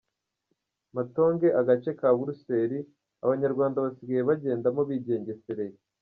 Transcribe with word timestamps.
Matonge, 0.95 1.47
agace 1.59 1.89
ka 1.99 2.09
Buruseli 2.17 2.79
Abanyarwanda 3.25 3.83
basigaye 3.85 4.21
bagendamo 4.29 4.81
bigengesereye 4.89 5.75